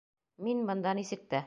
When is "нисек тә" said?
1.03-1.39